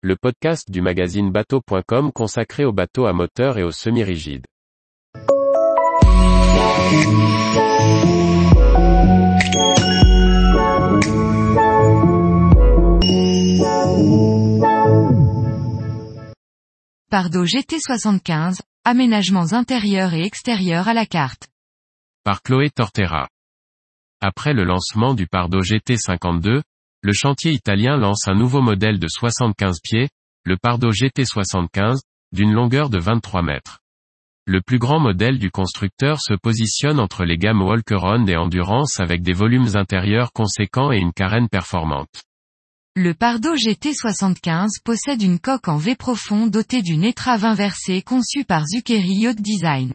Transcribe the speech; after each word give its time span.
le 0.00 0.14
podcast 0.14 0.70
du 0.70 0.80
magazine 0.80 1.32
bateau.com 1.32 2.12
consacré 2.12 2.64
aux 2.64 2.72
bateaux 2.72 3.06
à 3.06 3.12
moteur 3.12 3.58
et 3.58 3.64
aux 3.64 3.72
semi-rigides. 3.72 4.46
Pardo 17.10 17.44
GT75, 17.44 18.60
aménagements 18.84 19.52
intérieurs 19.52 20.14
et 20.14 20.22
extérieurs 20.22 20.86
à 20.86 20.94
la 20.94 21.06
carte. 21.06 21.48
Par 22.22 22.42
Chloé 22.42 22.70
Tortera. 22.70 23.28
Après 24.20 24.52
le 24.52 24.62
lancement 24.62 25.14
du 25.14 25.26
Pardo 25.26 25.60
GT52, 25.60 26.62
le 27.02 27.12
chantier 27.12 27.52
italien 27.52 27.96
lance 27.96 28.26
un 28.26 28.34
nouveau 28.34 28.60
modèle 28.60 28.98
de 28.98 29.06
75 29.06 29.78
pieds, 29.82 30.08
le 30.44 30.56
Pardo 30.56 30.90
GT75, 30.90 31.98
d'une 32.32 32.52
longueur 32.52 32.90
de 32.90 32.98
23 32.98 33.42
mètres. 33.42 33.78
Le 34.46 34.60
plus 34.62 34.78
grand 34.78 34.98
modèle 34.98 35.38
du 35.38 35.50
constructeur 35.50 36.20
se 36.20 36.34
positionne 36.34 36.98
entre 36.98 37.24
les 37.24 37.36
gammes 37.36 37.62
Walkeron 37.62 38.26
et 38.26 38.36
Endurance 38.36 38.98
avec 38.98 39.22
des 39.22 39.32
volumes 39.32 39.76
intérieurs 39.76 40.32
conséquents 40.32 40.90
et 40.90 40.98
une 40.98 41.12
carène 41.12 41.48
performante. 41.48 42.24
Le 42.96 43.14
Pardo 43.14 43.54
GT75 43.54 44.82
possède 44.82 45.22
une 45.22 45.38
coque 45.38 45.68
en 45.68 45.76
V 45.76 45.94
profond 45.94 46.48
dotée 46.48 46.82
d'une 46.82 47.04
étrave 47.04 47.44
inversée 47.44 48.02
conçue 48.02 48.44
par 48.44 48.64
Zuccheri 48.66 49.20
Yacht 49.20 49.40
Design. 49.40 49.94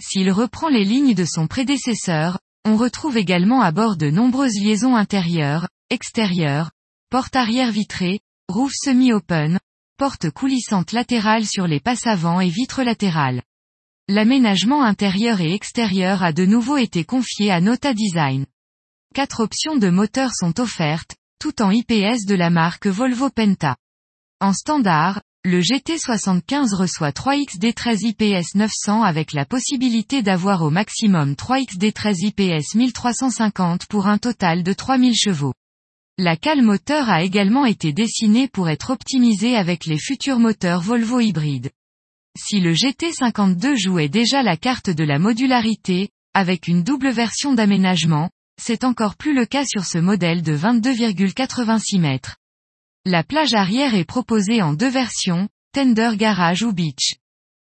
S'il 0.00 0.30
reprend 0.30 0.68
les 0.68 0.84
lignes 0.84 1.14
de 1.14 1.24
son 1.24 1.48
prédécesseur, 1.48 2.38
on 2.64 2.76
retrouve 2.76 3.16
également 3.16 3.60
à 3.60 3.72
bord 3.72 3.96
de 3.96 4.10
nombreuses 4.10 4.60
liaisons 4.62 4.94
intérieures, 4.94 5.66
extérieures, 5.90 6.70
portes 7.10 7.36
arrière 7.36 7.72
vitrées, 7.72 8.20
roof 8.48 8.72
semi-open, 8.74 9.58
portes 9.96 10.30
coulissantes 10.30 10.92
latérales 10.92 11.46
sur 11.46 11.66
les 11.66 11.80
passes 11.80 12.06
avant 12.06 12.40
et 12.40 12.50
vitres 12.50 12.82
latérales. 12.82 13.42
L'aménagement 14.06 14.82
intérieur 14.82 15.40
et 15.40 15.54
extérieur 15.54 16.22
a 16.22 16.32
de 16.32 16.44
nouveau 16.44 16.76
été 16.76 17.04
confié 17.04 17.50
à 17.50 17.60
Nota 17.60 17.94
Design. 17.94 18.46
Quatre 19.14 19.40
options 19.40 19.76
de 19.76 19.88
moteur 19.88 20.30
sont 20.34 20.60
offertes, 20.60 21.16
tout 21.40 21.62
en 21.62 21.70
IPS 21.70 22.26
de 22.26 22.34
la 22.34 22.50
marque 22.50 22.86
Volvo 22.86 23.30
Penta. 23.30 23.76
En 24.40 24.52
standard, 24.52 25.22
le 25.44 25.60
GT75 25.60 26.74
reçoit 26.74 27.10
3XD13 27.10 28.08
IPS 28.08 28.54
900 28.54 29.02
avec 29.02 29.32
la 29.32 29.46
possibilité 29.46 30.22
d'avoir 30.22 30.62
au 30.62 30.70
maximum 30.70 31.32
3XD13 31.32 32.26
IPS 32.26 32.74
1350 32.74 33.86
pour 33.86 34.06
un 34.06 34.18
total 34.18 34.62
de 34.62 34.72
3000 34.74 35.14
chevaux. 35.14 35.54
La 36.20 36.36
cale 36.36 36.62
moteur 36.62 37.08
a 37.08 37.22
également 37.22 37.64
été 37.64 37.92
dessinée 37.92 38.48
pour 38.48 38.68
être 38.68 38.90
optimisée 38.90 39.54
avec 39.54 39.86
les 39.86 40.00
futurs 40.00 40.40
moteurs 40.40 40.80
Volvo 40.80 41.20
hybrides. 41.20 41.70
Si 42.36 42.58
le 42.58 42.72
GT52 42.72 43.76
jouait 43.76 44.08
déjà 44.08 44.42
la 44.42 44.56
carte 44.56 44.90
de 44.90 45.04
la 45.04 45.20
modularité, 45.20 46.08
avec 46.34 46.66
une 46.66 46.82
double 46.82 47.10
version 47.10 47.54
d'aménagement, 47.54 48.30
c'est 48.60 48.82
encore 48.82 49.14
plus 49.14 49.32
le 49.32 49.46
cas 49.46 49.64
sur 49.64 49.84
ce 49.84 49.98
modèle 49.98 50.42
de 50.42 50.56
22,86 50.56 52.00
mètres. 52.00 52.36
La 53.04 53.22
plage 53.22 53.54
arrière 53.54 53.94
est 53.94 54.04
proposée 54.04 54.60
en 54.60 54.72
deux 54.72 54.90
versions, 54.90 55.48
Tender 55.72 56.10
Garage 56.16 56.64
ou 56.64 56.72
Beach. 56.72 57.14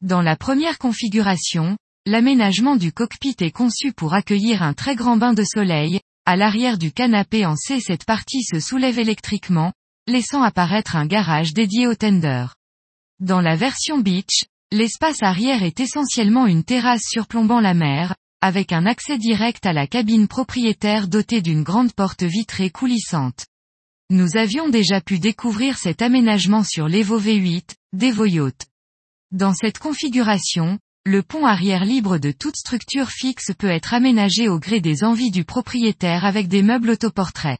Dans 0.00 0.22
la 0.22 0.36
première 0.36 0.78
configuration, 0.78 1.76
l'aménagement 2.06 2.76
du 2.76 2.92
cockpit 2.92 3.34
est 3.40 3.50
conçu 3.50 3.92
pour 3.92 4.14
accueillir 4.14 4.62
un 4.62 4.74
très 4.74 4.94
grand 4.94 5.16
bain 5.16 5.32
de 5.32 5.42
soleil, 5.42 6.00
à 6.28 6.36
l'arrière 6.36 6.76
du 6.76 6.92
canapé 6.92 7.46
en 7.46 7.56
C 7.56 7.80
cette 7.80 8.04
partie 8.04 8.42
se 8.42 8.60
soulève 8.60 8.98
électriquement, 8.98 9.72
laissant 10.06 10.42
apparaître 10.42 10.94
un 10.94 11.06
garage 11.06 11.54
dédié 11.54 11.86
au 11.86 11.94
tender. 11.94 12.44
Dans 13.18 13.40
la 13.40 13.56
version 13.56 13.98
Beach, 13.98 14.44
l'espace 14.70 15.22
arrière 15.22 15.62
est 15.62 15.80
essentiellement 15.80 16.46
une 16.46 16.64
terrasse 16.64 17.04
surplombant 17.08 17.60
la 17.60 17.72
mer, 17.72 18.14
avec 18.42 18.74
un 18.74 18.84
accès 18.84 19.16
direct 19.16 19.64
à 19.64 19.72
la 19.72 19.86
cabine 19.86 20.28
propriétaire 20.28 21.08
dotée 21.08 21.40
d'une 21.40 21.62
grande 21.62 21.94
porte 21.94 22.24
vitrée 22.24 22.68
coulissante. 22.68 23.46
Nous 24.10 24.36
avions 24.36 24.68
déjà 24.68 25.00
pu 25.00 25.18
découvrir 25.20 25.78
cet 25.78 26.02
aménagement 26.02 26.62
sur 26.62 26.88
l'Evo 26.88 27.18
V8, 27.18 27.70
d'Evo 27.94 28.26
Yacht. 28.26 28.66
Dans 29.30 29.54
cette 29.54 29.78
configuration, 29.78 30.78
le 31.08 31.22
pont 31.22 31.46
arrière 31.46 31.86
libre 31.86 32.18
de 32.18 32.32
toute 32.32 32.56
structure 32.56 33.08
fixe 33.08 33.52
peut 33.56 33.70
être 33.70 33.94
aménagé 33.94 34.50
au 34.50 34.58
gré 34.58 34.82
des 34.82 35.04
envies 35.04 35.30
du 35.30 35.42
propriétaire 35.42 36.26
avec 36.26 36.48
des 36.48 36.62
meubles 36.62 36.90
autoportraits. 36.90 37.58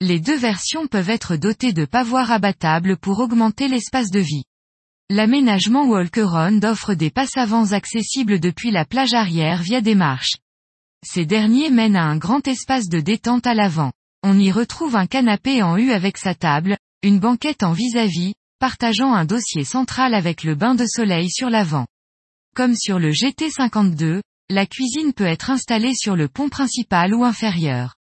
Les 0.00 0.20
deux 0.20 0.38
versions 0.38 0.86
peuvent 0.86 1.10
être 1.10 1.34
dotées 1.34 1.72
de 1.72 1.84
pavoirs 1.84 2.30
abattables 2.30 2.96
pour 2.96 3.18
augmenter 3.18 3.66
l'espace 3.66 4.12
de 4.12 4.20
vie. 4.20 4.44
L'aménagement 5.10 5.84
Walkeron 5.86 6.60
offre 6.62 6.94
des 6.94 7.10
passes 7.10 7.36
avant 7.36 7.72
accessibles 7.72 8.38
depuis 8.38 8.70
la 8.70 8.84
plage 8.84 9.14
arrière 9.14 9.62
via 9.62 9.80
des 9.80 9.96
marches. 9.96 10.36
Ces 11.04 11.26
derniers 11.26 11.70
mènent 11.70 11.96
à 11.96 12.04
un 12.04 12.18
grand 12.18 12.46
espace 12.46 12.88
de 12.88 13.00
détente 13.00 13.48
à 13.48 13.54
l'avant. 13.54 13.90
On 14.22 14.38
y 14.38 14.52
retrouve 14.52 14.94
un 14.94 15.08
canapé 15.08 15.60
en 15.60 15.76
U 15.76 15.90
avec 15.90 16.18
sa 16.18 16.36
table, 16.36 16.76
une 17.02 17.18
banquette 17.18 17.64
en 17.64 17.72
vis-à-vis, 17.72 18.34
partageant 18.60 19.12
un 19.12 19.24
dossier 19.24 19.64
central 19.64 20.14
avec 20.14 20.44
le 20.44 20.54
bain 20.54 20.76
de 20.76 20.86
soleil 20.86 21.28
sur 21.30 21.50
l'avant. 21.50 21.86
Comme 22.56 22.74
sur 22.74 22.98
le 22.98 23.10
GT52, 23.10 24.22
la 24.48 24.64
cuisine 24.64 25.12
peut 25.12 25.26
être 25.26 25.50
installée 25.50 25.92
sur 25.94 26.16
le 26.16 26.26
pont 26.26 26.48
principal 26.48 27.12
ou 27.14 27.22
inférieur. 27.22 27.96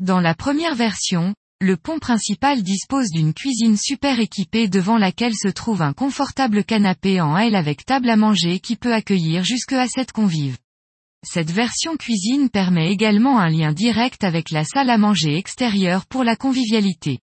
Dans 0.00 0.18
la 0.18 0.34
première 0.34 0.74
version, 0.74 1.32
le 1.60 1.76
pont 1.76 2.00
principal 2.00 2.64
dispose 2.64 3.10
d'une 3.10 3.32
cuisine 3.32 3.76
super 3.76 4.18
équipée 4.18 4.66
devant 4.66 4.98
laquelle 4.98 5.36
se 5.36 5.46
trouve 5.46 5.80
un 5.80 5.92
confortable 5.92 6.64
canapé 6.64 7.20
en 7.20 7.38
L 7.38 7.54
avec 7.54 7.84
table 7.84 8.10
à 8.10 8.16
manger 8.16 8.58
qui 8.58 8.74
peut 8.74 8.92
accueillir 8.92 9.44
jusque 9.44 9.74
à 9.74 9.86
7 9.86 10.10
convives. 10.10 10.58
Cette 11.24 11.52
version 11.52 11.96
cuisine 11.96 12.50
permet 12.50 12.90
également 12.90 13.38
un 13.38 13.48
lien 13.48 13.70
direct 13.70 14.24
avec 14.24 14.50
la 14.50 14.64
salle 14.64 14.90
à 14.90 14.98
manger 14.98 15.36
extérieure 15.36 16.06
pour 16.06 16.24
la 16.24 16.34
convivialité. 16.34 17.20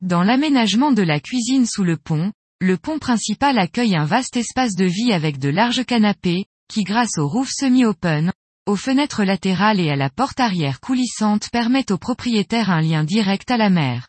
Dans 0.00 0.24
l'aménagement 0.24 0.90
de 0.90 1.02
la 1.02 1.20
cuisine 1.20 1.66
sous 1.66 1.84
le 1.84 1.96
pont, 1.96 2.32
le 2.60 2.76
pont 2.76 2.98
principal 2.98 3.58
accueille 3.58 3.96
un 3.96 4.04
vaste 4.04 4.36
espace 4.36 4.76
de 4.76 4.84
vie 4.84 5.12
avec 5.12 5.38
de 5.38 5.48
larges 5.48 5.84
canapés, 5.84 6.44
qui 6.68 6.84
grâce 6.84 7.16
au 7.16 7.26
roof 7.26 7.48
semi-open, 7.50 8.32
aux 8.66 8.76
fenêtres 8.76 9.24
latérales 9.24 9.80
et 9.80 9.90
à 9.90 9.96
la 9.96 10.10
porte 10.10 10.40
arrière 10.40 10.78
coulissante 10.80 11.48
permettent 11.50 11.90
au 11.90 11.98
propriétaire 11.98 12.70
un 12.70 12.82
lien 12.82 13.02
direct 13.02 13.50
à 13.50 13.56
la 13.56 13.70
mer. 13.70 14.08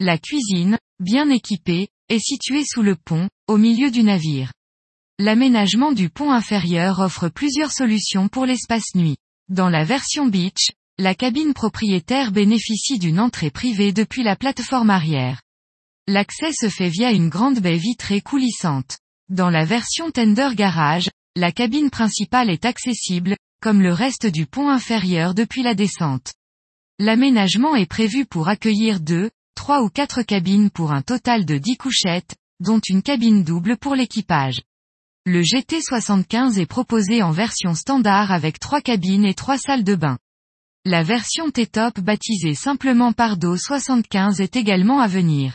La 0.00 0.18
cuisine, 0.18 0.78
bien 1.00 1.30
équipée, 1.30 1.88
est 2.10 2.18
située 2.18 2.62
sous 2.64 2.82
le 2.82 2.94
pont, 2.94 3.28
au 3.48 3.56
milieu 3.56 3.90
du 3.90 4.02
navire. 4.02 4.52
L'aménagement 5.18 5.92
du 5.92 6.10
pont 6.10 6.30
inférieur 6.30 7.00
offre 7.00 7.28
plusieurs 7.28 7.72
solutions 7.72 8.28
pour 8.28 8.44
l'espace 8.44 8.94
nuit. 8.94 9.16
Dans 9.48 9.70
la 9.70 9.82
version 9.82 10.26
beach, 10.26 10.72
la 10.98 11.14
cabine 11.14 11.54
propriétaire 11.54 12.32
bénéficie 12.32 12.98
d'une 12.98 13.18
entrée 13.18 13.50
privée 13.50 13.92
depuis 13.92 14.22
la 14.22 14.36
plateforme 14.36 14.90
arrière. 14.90 15.40
L'accès 16.10 16.52
se 16.52 16.70
fait 16.70 16.88
via 16.88 17.12
une 17.12 17.28
grande 17.28 17.60
baie 17.60 17.76
vitrée 17.76 18.22
coulissante. 18.22 18.96
Dans 19.28 19.50
la 19.50 19.66
version 19.66 20.10
Tender 20.10 20.48
Garage, 20.54 21.10
la 21.36 21.52
cabine 21.52 21.90
principale 21.90 22.48
est 22.48 22.64
accessible, 22.64 23.36
comme 23.60 23.82
le 23.82 23.92
reste 23.92 24.24
du 24.24 24.46
pont 24.46 24.70
inférieur 24.70 25.34
depuis 25.34 25.62
la 25.62 25.74
descente. 25.74 26.32
L'aménagement 26.98 27.76
est 27.76 27.84
prévu 27.84 28.24
pour 28.24 28.48
accueillir 28.48 29.00
deux, 29.00 29.28
trois 29.54 29.82
ou 29.82 29.90
quatre 29.90 30.22
cabines 30.22 30.70
pour 30.70 30.92
un 30.92 31.02
total 31.02 31.44
de 31.44 31.58
dix 31.58 31.76
couchettes, 31.76 32.36
dont 32.58 32.80
une 32.88 33.02
cabine 33.02 33.44
double 33.44 33.76
pour 33.76 33.94
l'équipage. 33.94 34.62
Le 35.26 35.42
GT75 35.42 36.58
est 36.58 36.64
proposé 36.64 37.22
en 37.22 37.32
version 37.32 37.74
standard 37.74 38.32
avec 38.32 38.58
trois 38.58 38.80
cabines 38.80 39.26
et 39.26 39.34
trois 39.34 39.58
salles 39.58 39.84
de 39.84 39.94
bain. 39.94 40.16
La 40.86 41.02
version 41.02 41.50
T-Top 41.50 42.00
baptisée 42.00 42.54
simplement 42.54 43.12
Pardo 43.12 43.58
75 43.58 44.40
est 44.40 44.56
également 44.56 45.00
à 45.00 45.06
venir. 45.06 45.54